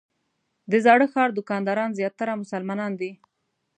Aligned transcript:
د 0.71 0.73
زاړه 0.85 1.05
ښار 1.13 1.29
دوکانداران 1.37 1.89
زیاتره 1.99 2.39
مسلمانان 2.41 2.91
دي. 3.01 3.11